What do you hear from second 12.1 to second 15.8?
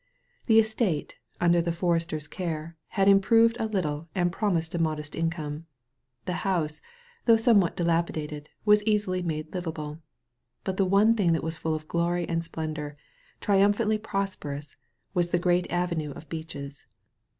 and splendor, triumphantly prosperous, was the great